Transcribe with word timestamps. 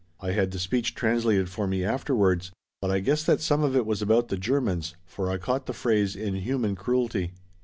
I 0.19 0.31
had 0.31 0.49
the 0.49 0.57
speech 0.57 0.95
translated 0.95 1.47
for 1.47 1.67
me 1.67 1.83
afterwards 1.85 2.49
but 2.81 2.89
I 2.89 3.01
guessed 3.01 3.27
that 3.27 3.39
some 3.39 3.61
of 3.63 3.75
it 3.75 3.85
was 3.85 4.01
about 4.01 4.29
the 4.29 4.35
Germans, 4.37 4.95
for 5.05 5.29
I 5.29 5.37
caught 5.37 5.67
the 5.67 5.73
phrase 5.73 6.15
"inhuman 6.15 6.75
cruelty." 6.75 7.33